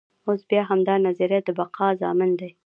[0.27, 2.49] اوس بیا همدا نظریه د بقا ضامن دی.